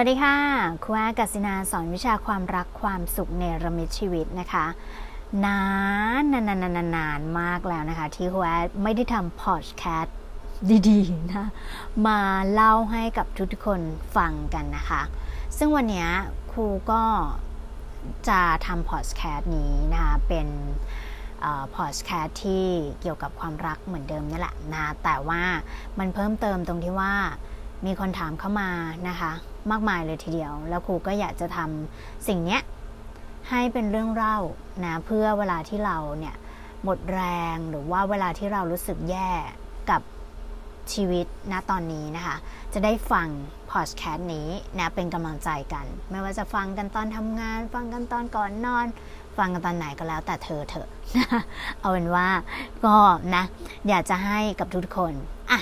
[0.00, 0.38] วัสดีค่ะ
[0.84, 4.66] ครูอากัสินาสอนวิชาความรักความสุขในระมิดชีวิตนะคะ
[5.44, 5.60] นา
[6.20, 10.16] นนานนานนานมากแล้วนะคะ ที่ครูอาไม่ได้ทำพอดแคสต์
[10.88, 11.46] ดีๆนะ
[12.06, 12.20] มา
[12.52, 13.80] เล่าให้กับทุกคน
[14.16, 15.02] ฟังกันนะคะ
[15.58, 16.06] ซึ่งวันนี้
[16.52, 17.02] ครูก็
[18.28, 20.48] จะทำพอดแคสต์นี้นะคะเป็น
[21.76, 22.66] พอดแคสต์ที่
[23.00, 25.42] เกี่ยวกับความรักเหมือนเดิมนี่แหละนะแต่ว่า
[25.98, 27.14] มันเพิ่มเติมตรงที่ว่า
[27.86, 28.70] มีคนถามเข้ามา
[29.10, 29.32] นะคะ
[29.70, 32.58] มากมายเลยทีเดียว แล้วครูก็อยากจะทำสิ่งนี้
[33.50, 34.38] ให้เป็นเรื่องเล่า
[34.84, 36.34] นะเพื่อเวลาที่เราเนี่ย
[36.84, 37.22] หมดแร
[37.54, 39.30] งหรือว่าเวลาที่เรารู้สึกแย่
[39.90, 40.00] กับ
[40.92, 42.36] ชีวิตณตอนนี้นะคะ
[42.74, 43.28] จะได้ฟัง
[43.70, 44.48] พอดแคสต์นี้
[44.78, 48.86] นะเป็นกำลังใจกัน ไม่ว่าจะฟังกันตอนทำงาน ฟังกันตอนก่อนนอน
[49.38, 50.88] ฟังกันตอนไหนก็แล้วแต่เธอเถอะ
[51.80, 52.28] เอาเป็นว่า
[52.84, 52.96] ก็
[53.34, 53.44] นะ
[53.88, 55.14] อยากจะให้กับทุกคน
[55.50, 55.60] อะ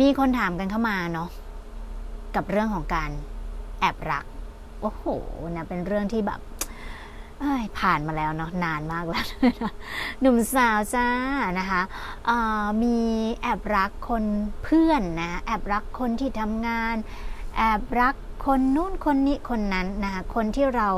[0.00, 1.28] มีคนถามกันเข้ามาเนาะ
[2.36, 3.10] กับเรื่องของการ
[3.80, 4.24] แอบรัก
[4.80, 5.04] โอ้โห
[5.56, 6.40] นะเป็นเรื่องที่แบบ
[7.78, 9.26] ผ่านมาแล้วเนาะนานมากแล้ว
[10.20, 11.08] หนุ่มสาวจ้า
[11.58, 11.82] นะคะ
[12.82, 12.98] มี
[13.42, 14.24] แอบรักคน
[14.64, 16.96] เพื่อนนะแอบรักคนที่ทำงาน
[17.56, 18.14] แอบรัก
[18.46, 20.90] คนนู้นคนนี้คนนั้นนะคะคนที่เรา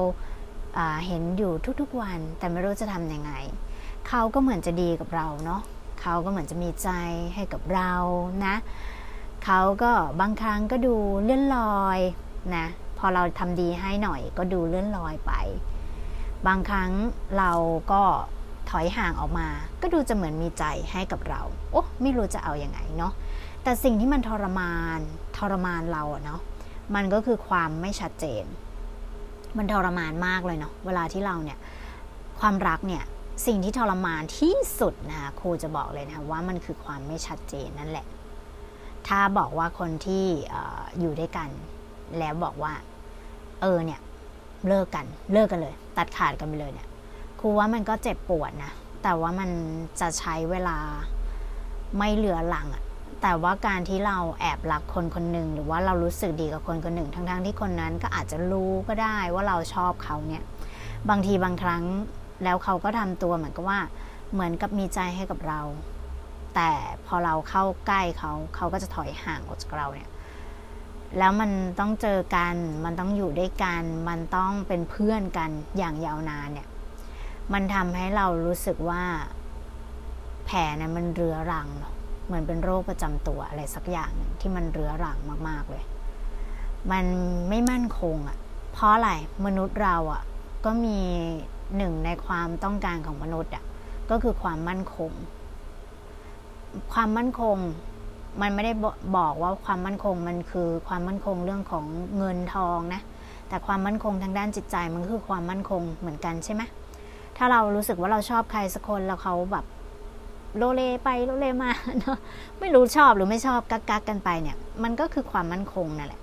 [1.07, 3.33] เห็นอยู่ทุกๆวัน แต่ไม่รู้จะทำยังไง
[4.09, 5.63] เขาก็เหมือนจะดีกับเราเนาะ
[6.01, 6.89] เขาก็เหมือนจะมีใจ
[7.35, 7.93] ให้กับเรา
[8.47, 8.55] นะ
[9.49, 10.95] เขาก็บางครั้งก็ดู
[11.25, 11.99] เลื่อนลอย
[12.57, 12.67] นะ
[12.99, 15.33] พอเราทำดีให้หน่อยก็ดูเลื่อนลอยไป
[16.47, 16.91] บางครั้ง
[17.39, 17.53] เรา
[17.93, 18.03] ก็
[18.71, 19.49] ถอยห่างออกมา
[19.83, 21.41] ก็ดูจะเหมือนมีใจให้กับเรา
[21.73, 23.13] โอ้ไม่รู้จะเอาอยัางไงเนาะ
[23.63, 24.99] แต่สิ่งที่มันทรมาน
[25.37, 26.41] ทรมานเราเนาะ
[26.95, 28.45] มันก็คือความไม่ชัดเจน
[29.59, 31.59] มันทรมานมากเลยเนาะ เวลาที่เราเนี่ย
[32.41, 33.05] ความรักเนี่ย
[33.47, 38.07] สิ่งที่ทรมานที่สุดนะคะครูจะบอกเลยนะว่ามันคือความไม่ชัดเจนนั่นแหละ
[39.09, 40.27] ถ้าบอกว่าคนที่
[41.01, 41.49] อยู่ด้วยกัน
[42.19, 42.73] แล้วบอกว่า
[43.61, 44.01] เออเนี่ย
[44.69, 46.89] เลิกกัน เลิกกันเลย ตัดขาดกันไปเลยเนี่ย
[47.41, 48.73] ครูว่ามันก็เจ็บปวดนะ
[49.03, 49.51] แต่ว่ามัน
[50.01, 50.79] จะใช้เวลา
[51.99, 52.83] ไม่เหลือหลังอะ
[53.23, 60.45] แต่ว่าการที่เราแอบรักคนคนหนึ่งหรือว่าเรารู้สึกดีกับคนคนหนึ่ง ทั้งๆทที่คนนั้นก็อาจจะรู้ก็ได้ว่าเราชอบเขาเนี่ย
[61.09, 61.83] บางทีบางครั้ง
[62.45, 63.81] แล้วเขาก็ทำตัวเหมือนกับว่า
[64.33, 65.61] เหมือนกับมีใจให้กับเรา
[66.57, 66.71] แต่
[67.07, 70.11] พอเราเข้าใกล้เขาเขาก็จะถอยห่างออกจากเราเนี่ย
[71.19, 76.69] แล้วมันต้องเจอกัน มันต้องอยู่ด้วยกัน มันต้องเป็นเพื่อนกันอย่างยาวนานเนี่ย
[77.53, 79.03] มันทำให้เรารู้สึกว่า
[80.47, 81.95] แผลนะั้นมันเรื้อรังเนาะ
[82.27, 85.19] เหมือนเป็นโรคประจำตัวอะไรสักอย่างหนึ่งที่มันเรื้อรัง
[85.49, 85.85] มากๆเลย
[86.93, 87.05] มัน
[87.49, 88.39] ไม่มั่นคงอะ่ะ
[88.73, 89.11] เพราะอะไร
[89.47, 90.23] มนุษย์เราอะ่ะ
[90.65, 90.99] ก็มี
[91.77, 93.65] หนึ่งในความต้องการของมนุษย์อะ
[94.11, 95.13] ก็คือความมั่นคง
[96.93, 97.57] ความมั่นคง
[98.41, 98.73] มันไม่ได้
[99.17, 101.85] บอกว่าความมั่นคงมันคือความมั่นคงเรื่องของ
[102.17, 103.03] เงินทองนะ
[103.49, 106.63] แต่ความมั่นคงทางด้านจิตใจมันคือความมั่นคงเหมือนกันใช่ไหม
[107.37, 109.65] ถ้าเรารู้สึกว่าเราชอบใครสักคนแล้วเขาแบบ
[110.57, 111.71] โลเลไปโลเลมา
[112.01, 112.19] เนาะ
[112.61, 116.21] ไม่รู้ชอบหรือไม่ชอบกักกักกันไปเนี่ย มันก็คือความมั่นคงนั่นแหละ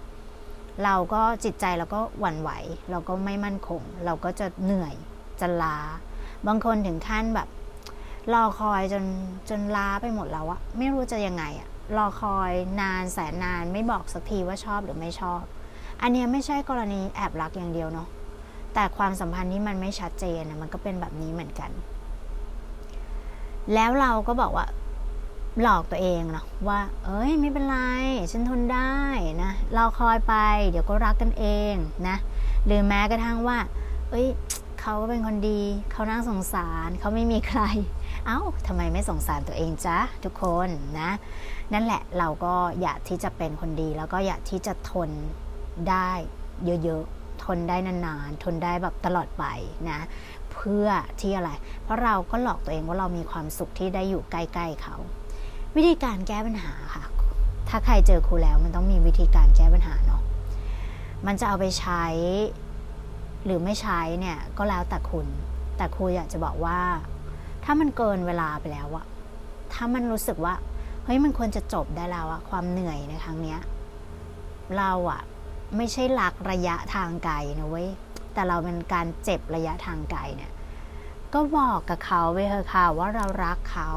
[0.83, 2.51] เราก็จิตใจเราก็หวั่นไหว
[2.91, 4.95] เราก็ไม่มั่นคง เราก็จะเหนื่อย
[5.41, 5.77] จะลา
[6.47, 7.47] บางคนถึงขั้นแบบ
[8.33, 9.03] รอคอยจน
[9.49, 12.51] จนลาไปหมดแล้วอะไม่รู้จะยังไงอะรอคอย
[12.81, 15.41] นานแสนนานไม่บอกสักทีว่าชอบหรือไม่ชอบ
[16.01, 18.07] อันนี้ไม่ใช่กรณีแอบรักอย่างเดียวเนาะ
[18.73, 21.71] แต่ความสัมพันธ์นี้มันไม่ชัดเจนมันก็เป็นแบบนี้เหมือนกัน
[23.73, 24.67] แล้วเราก็บอกว่า
[25.61, 27.77] หลอกตัวเองเนาะว่า เอ้ยไม่เป็นไร
[28.31, 28.93] ฉันทนได้
[29.43, 30.35] นะรอคอยไป
[30.69, 31.75] เดี๋ยวก็รักกันเอง
[32.07, 32.17] นะ
[32.65, 33.57] หรือแม้กระทั่งว่า
[34.09, 34.27] เอ้ย
[34.81, 35.61] เขาก็เป็นคนดี
[35.91, 37.61] เขาน่าสงสาร เขาไม่มีใคร
[38.25, 40.69] เอา้าทำไมไม่สงสารตัวเองจ๊ะทุกคน
[40.99, 41.11] นะ
[41.73, 45.09] นั่นแหละเราก็อยากที่จะเป็นคนดี แล้วก็อยากที่จะทน
[45.89, 46.09] ได้
[46.83, 49.43] เยอะๆ ทนได้นานๆ ทนได้แบบตลอดไป
[49.89, 49.99] นะ
[50.51, 50.87] เพื่อ
[51.19, 51.51] ที่อะไร
[51.83, 54.95] เพราะเราก็หลอกตัวเองว่าเรามีความสุขที่ได้อยู่ใกล้ๆเขา
[55.75, 57.03] วิธีการแก้ปัญหาค่ะ
[57.69, 60.21] ถ้าใครเจอครูแล้วมันต้องมีวิธีการแก้ปัญหาเนาะ
[61.25, 62.05] มันจะเอาไปใช้
[63.45, 65.27] หรือไม่ใช้เนี่ยก็แล้วแต่คุณ
[65.77, 66.79] แต่ครูอยากจะบอกว่า
[67.63, 69.05] ถ้ามันเกินเวลาไปแล้วอะ
[69.73, 70.53] ถ้ามันรู้สึกว่า
[71.03, 73.59] เฮ้ยมันควรจะจบได้แล้วอะความเหนื่อยในครั้งเนี้ย
[74.77, 75.21] เราอะ
[75.77, 77.89] ไม่ใช่หลักระยะทางไกลนะเว้ย
[78.33, 80.51] แต่เราเป็นการเจ็บระยะทางไกลเนี่ย
[81.33, 83.91] ก็บอกกับเขาไปเถอะค่ะว่าเรารักเขา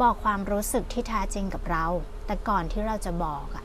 [0.00, 1.84] บอกความรู้สึกที่แท้จริงกับเรา
[2.26, 3.64] แต่ก่อนที่เราจะบอกอะ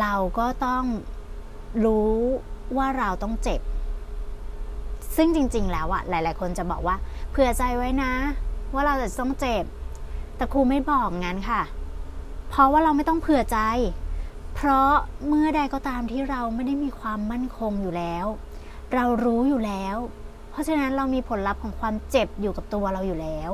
[0.00, 0.84] เราก็ต้อง
[1.84, 2.14] รู้
[2.76, 3.60] ว่าเราต้องเจ็บ
[5.16, 6.96] ซึ่งจริง ๆ แล้วอะหลาย ๆ คนจะบอกว่า
[7.36, 8.12] เผื่อใจไว้นะ
[8.74, 9.64] ว่าเราจะต้องเจ็บ
[10.36, 11.62] แต่ครูไม่บอกงั้นค่ะ
[12.48, 13.58] เพราะว่าเราไม่ต้องเผื่อใจ
[14.54, 14.90] เพราะ
[15.28, 18.26] เมื่อใดก็ตามที่เราไม่ได้มีความมั่นคงอยู่แล้ว
[18.94, 19.96] เรารู้อยู่แล้ว
[20.50, 23.50] เพราะฉะนั้นเรามีผลลัพธ์ของความเจ็บอยู่กับตัวเราอยู่แล้ว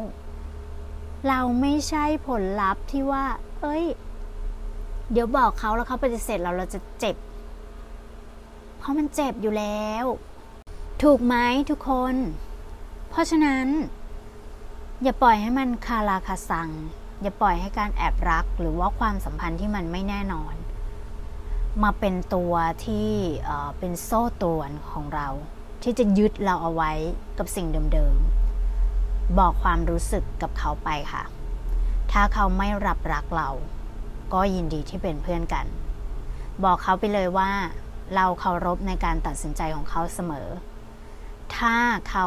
[1.28, 3.24] เราไม่ใช่ผลลัพธ์ที่ว่า
[3.60, 3.84] เอ้ย
[5.12, 7.16] เดี๋ยวบอกเขาแล้วเขาปฏิเสธเราเราจะเจ็บ
[8.78, 10.04] เพราะมันเจ็บอยู่แล้ว
[11.02, 11.36] ถูกไหม
[11.70, 12.14] ทุกคน
[13.10, 13.66] เพราะฉะนั้น
[15.02, 16.70] อย่าปล่อยให้มันคาราคาซัง
[17.22, 20.54] อย่าปล่อยให้การแอบรักหรือว่าความสัมพันธ์ที่มันไม่แน่นอน
[21.82, 22.54] มาเป็นตัว
[22.84, 23.10] ที่
[23.78, 25.28] เป็นโซ่ตรวนของเรา
[25.82, 26.92] ที่จะยึดเราเอาไว้
[27.38, 31.24] กับสิ่งเดิมๆ บอกความรู้สึกกับเขาไปค่ะ
[32.12, 33.50] ถ้าเขาไม่รับรักเรา
[34.32, 35.66] ก็ยินดีที่เป็นเพื่อนกัน
[36.64, 37.50] บอกเขาไปเลยว่า
[38.14, 40.48] เราเคารพในการตัดสินใจของเขาเสมอ
[41.56, 41.74] ถ้า
[42.10, 42.26] เขา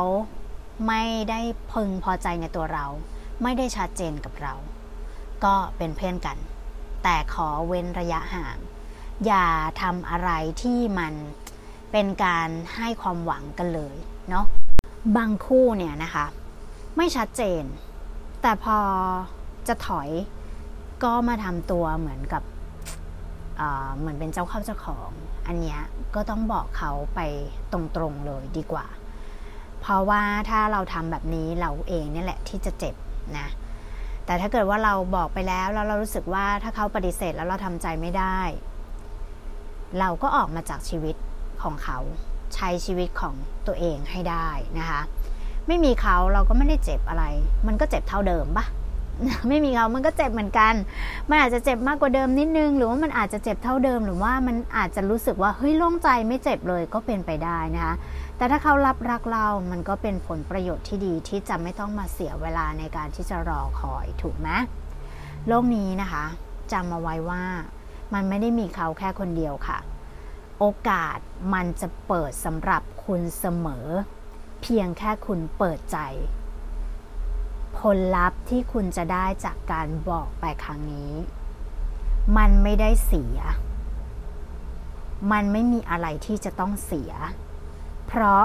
[0.88, 1.40] ไม่ได้
[1.74, 2.86] พึงพอใจในตัวเรา
[3.44, 4.54] ไม่ได้ชัดเจนกับเรา
[5.44, 6.38] ก็เป็นเพื่อนกัน
[7.04, 8.58] แต่ขอเว้นระยะห่าง
[9.26, 9.48] อย่า
[9.82, 10.30] ทำอะไร
[10.62, 11.14] ที่มัน
[11.92, 13.96] เป็นการให้ความหวังกันเลย
[14.30, 14.46] เนาะ
[15.18, 16.26] บางคู่เนี่ยนะคะ
[16.98, 17.64] ไม่ชัดเจน
[18.42, 18.78] แต่พอ
[19.68, 20.10] จะถอย
[21.04, 22.44] ก็มาทำตัวเหมือนกับ
[23.98, 25.10] เหมือนเป็นเจ้าเข้าเจ้าของ
[25.48, 25.82] อันเนี้ย
[26.16, 27.20] ก็ต้องบอกเขาไป
[27.72, 27.80] ตร
[28.12, 28.86] งๆเลยดีกว่า
[29.84, 32.96] เพราะว่าถ้าเราทำแบบนี้เราเองเนี่แหละที่จะเจ็บ
[33.38, 33.48] นะ
[34.26, 38.40] แต่ถ้าเกิดว่าเราบอกไปแล้วแล้วเรารู้สึกว่าถ้าเขาปฏิเสธแล้วเราทำใจไม่ได้
[40.00, 41.16] เราก็ออกมาจากชีวิต
[41.64, 41.98] ของเขา
[42.56, 43.36] ใช้ชีวิตของ
[43.68, 44.48] ตัวเองให้ได้
[44.80, 45.02] นะคะ
[45.68, 47.26] ไม่มีเขาเราก็ไม่ได้เจ็บอะไร
[47.68, 48.66] มันก็เจ็บเท่าเดิมปะ
[49.48, 50.74] ไม่มีเขามันก็เจ็บเหมือนกัน
[51.30, 57.96] มันอาจจะเจ็บมากกว่าเดิมนิดนึง หรือว่ามันอาจจะเจ็บเท่าเดิม หรือว่ามันอาจจะรู้สึกว่าเฮ้ยโล่งใจไม่เจ็บเลยก็เป็นไปได้นะคะ
[58.38, 64.50] แต่ถ้าเขารับรักเรา มันก็เป็นผลประโยชน์ที่ดีที่จะไม่ต้องมาเสียเวลาในการที่จะรอคอยถูกไหม
[65.48, 66.26] โลกนี้นะคะ
[66.72, 67.44] จำมาไว้ว่า
[68.14, 69.80] มันไม่ได้มีเขาแค่คนเดียวค่ะ
[70.60, 71.18] โอกาส
[71.54, 73.88] มันจะเปิดสำหรับคุณเสมอ
[74.62, 75.98] เพียงแค่คุณเปิดใจ
[77.78, 81.14] ผลลัพธ์ที่คุณจะได้จากการบอกไปครั้งนี้
[82.38, 83.38] มันไม่ได้เสีย
[85.32, 87.12] มันไม่มีอะไรที่จะต้องเสีย
[88.08, 88.44] เพราะ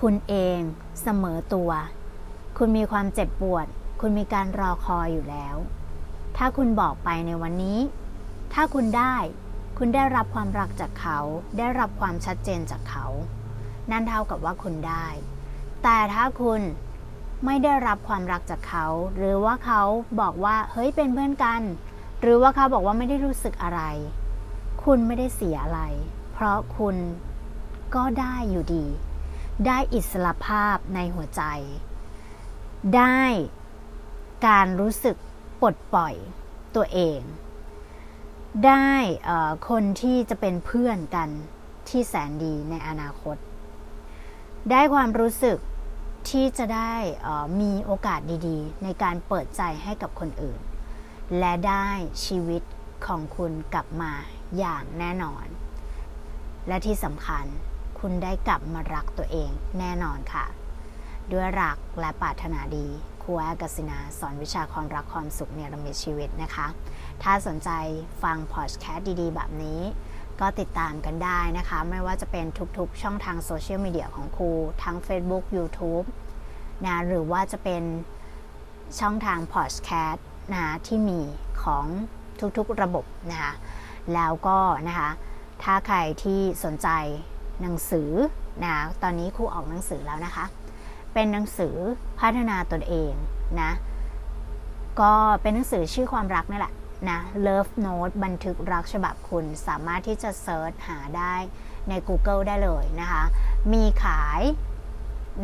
[0.00, 0.58] คุณเอง
[1.02, 1.70] เสมอตัว
[2.58, 3.66] คุณมีความเจ็บปวด
[4.00, 5.56] คุณมีการรอคอยอยู่แล้ว
[6.36, 7.78] ถ้าคุณบอกไปในวันนี้
[8.52, 9.14] ถ้าคุณได้
[9.78, 11.18] คุณได้รับความรักจากเขา
[11.58, 13.06] ได้รับความชัดเจนจากเขา
[13.90, 15.06] นั่นเท่ากับว่าคุณได้
[15.82, 16.60] แต่ถ้าคุณ
[17.44, 18.86] ไม่ได้รับความรักจากเขา
[19.16, 19.82] หรือว่าเขา
[20.20, 21.62] บอกว่าเฮ้ยเป็นเพื่อนกัน
[22.20, 23.82] หรือว่าเขาบอกว่าไม่ได้รู้สึกอะไร
[24.84, 25.80] คุณไม่ได้เสียอะไร
[26.32, 26.96] เพราะคุณ
[27.94, 28.86] ก็ได้อยู่ดี
[29.66, 31.42] ได้อิสระภาพในหัวใจ
[32.96, 33.20] ได้
[34.46, 35.16] การรู้สึก
[35.60, 36.14] ปลดปล่อย
[36.74, 37.20] ตัวเอง
[38.66, 38.90] ได้
[39.68, 41.28] คนที่จะเป็นเพื่อนกัน
[41.88, 43.36] ที่แสนดีในอนาคต
[44.70, 45.58] ได้ความรู้สึก
[46.28, 46.94] ที่จะได้
[47.60, 50.60] มีโอกาสดีๆ ในการเปิดใจให้กับคนอื่น
[51.38, 51.88] และได้
[52.24, 52.62] ชีวิต
[53.06, 54.12] ของคุณกลับมา
[54.58, 55.46] อย่างแน่นอน
[56.68, 57.44] และที่สำคัญ
[58.00, 60.46] คุณได้กลับมารักตัวเองแน่นอนค่ะ
[61.32, 62.86] ด้วยรักและปรารถนาดี
[63.22, 66.66] ครูแอกสินาสอนวิชาความรักความสุขเนรมิตชีวิตนะคะ
[67.22, 67.70] ถ้าสนใจ
[68.22, 69.80] ฟังพอดแคสต์ดีๆ แบบนี้
[70.40, 72.46] ก็ติดตามกันได้นะคะ ไม่ว่าจะเป็น
[72.78, 74.50] ทุกๆ ช่องทางโซเชียลมีเดียของครู
[74.82, 76.06] ทั้ง Facebook YouTube
[76.84, 77.82] นะหรือว่าจะเป็น
[79.00, 81.20] ช่องทางพอดแคสต์นะที่มี
[81.62, 81.86] ของ
[82.56, 83.52] ทุกๆระบบนะคะ
[84.14, 85.10] แล้วก็นะคะ
[85.62, 86.88] ถ้าใครที่สนใจ
[87.60, 88.10] หนังสือ
[88.64, 90.44] นะตอนนี้ครูออกหนังสือแล้วนะคะ
[91.14, 91.76] เป็นหนังสือ
[92.20, 93.12] พัฒนาตนเอง
[93.60, 93.70] นะ
[95.00, 95.12] ก็
[95.42, 96.74] เป็นหนังสือชื่อความรักนี่แหละ
[97.08, 101.34] นะ Love Note บันทึกรักฉบับคุณสามารถที่จะเซิร์ชหาได้
[101.88, 103.22] ใน Google ได้เลยนะคะ
[103.72, 104.42] มีขาย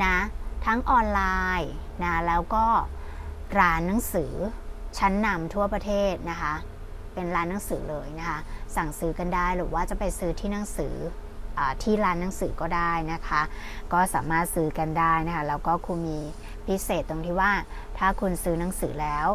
[0.04, 0.16] นะ
[0.66, 1.21] ทั้งออนไล
[1.61, 2.66] น์นะแล้วก็
[3.59, 4.32] ร้านหนังสือ
[4.99, 6.54] ชั้นนำทั่วประเทศนะคะ
[7.14, 8.38] เป็นร้านหนังสือเลยนะคะ
[8.76, 10.94] สั่งซื้อกันได้หรือว่าจะไปซื้อที่หนังสือ
[11.82, 13.42] ที่ร้านหนังสือก็ได้นะคะ
[13.92, 16.18] ก็สามารถซื้อกันได้นะคะ แล้วก็คุณมี
[16.66, 17.52] พิเศษตรงที่ว่า
[17.99, 19.26] ถ้าคุณซื้อหนังสือแล้ว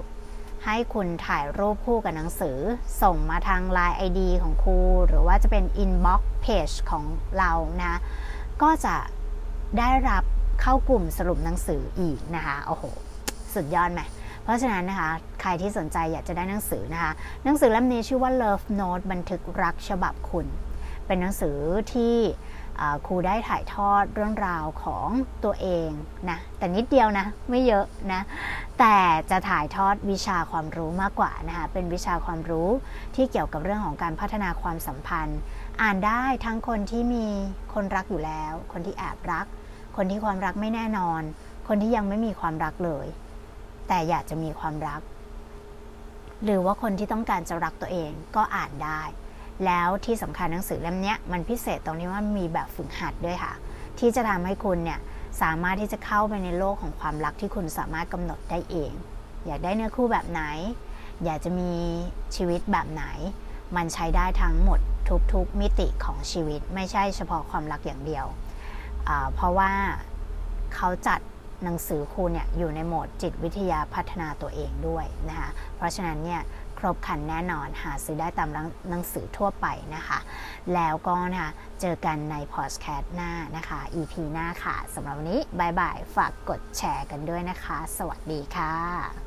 [0.69, 2.57] ให้คุณถ่ายรูปคู่กับหนังสือ
[3.01, 7.03] ส่งมาทาง Line ID ของครูหรือว่าจะเป็น Inbox Page ของ
[7.37, 7.99] เรานะ
[8.61, 8.95] ก็จะ
[9.77, 10.23] ได้รับ
[10.61, 12.83] เข้ากลุ่มสรุปหนังสืออีกนะคะโอ้โห
[13.53, 14.01] สุดยอดไหม
[14.43, 15.09] เพราะฉะนั้นนะคะ
[15.41, 17.11] ใครที่สนใจอยากจะได้หนังสือนะคะ
[17.43, 20.47] หนังสือเล่มนี้ชื่อว่า Love Note บันทึกรักฉบับคุณ
[21.07, 21.59] เป็นหนังสือ
[21.93, 22.15] ที่
[23.05, 25.07] ครูได้ถ่ายทอดเรื่องราวของ
[25.43, 25.89] ตัวเอง
[26.29, 28.21] นะแต่นิดเดียวนะไม่เยอะนะ
[28.79, 28.97] แต่
[29.31, 32.69] จะถ่ายทอดวิชาความรู้มากกว่านะคะเป็นวิชาความรู้
[33.15, 35.39] ที่เกี่ยวกับเรื่องของการพัฒนาความสัมพันธ์
[35.81, 37.25] อ่านได้ทั้งคนที่มี
[37.73, 39.45] คนรักอยู่แล้ว คนที่แอบรัก
[39.95, 41.21] คนที่ความรักไม่แน่นอน
[41.67, 43.07] คนที่ยังไม่มีความรักเลย
[43.87, 45.01] แต่อยากจะมีความรัก
[46.43, 49.01] หรือว่าคนที่ต้องการจะรักตัวเองก็อ่านได้
[49.65, 53.53] แล้วที่สำคัญหนังสือเล่มนี้มันพิเศษตรงที่ว่ามีแบบฝึกหัดด้วยค่ะ
[53.99, 54.99] ที่จะทำให้คุณเนี่ย
[55.41, 58.91] สามารถที่จะเข้าไปในโลกของความรักที่คุณสามารถกำหนดได้เอง
[59.45, 60.41] อยากได้เนื้อคู่แบบไหน
[61.23, 61.71] อยากจะมี
[62.35, 63.05] ชีวิตแบบไหน
[63.75, 64.79] มันใช้ได้ทั้งหมด
[65.33, 68.25] ทุกๆมิติของชีวิต ไม่ใช่เฉพาะความรักอย่างเดียว
[69.33, 69.71] เพราะว่า
[70.75, 71.19] เขาจัด
[71.63, 76.41] หนังสือครูเนี่ยอยู่ในโหมดจิตวิทยาพัฒนาตัวเองด้วยนะคะ เพราะฉะนั้นเนี่ย
[76.79, 78.49] ครบคันแน่นอนหาซื้อได้ตาม
[78.89, 80.19] หนังสือทั่วไปนะคะ
[80.73, 89.26] แล้วก็นะคะเจอกันในพอดแคสต์หน้านะคะ EP หน้าค่ะสำหรับวันนี้ bye bye ฝากกดแชร์กันด้วยนะคะ สวัสดีค่ะ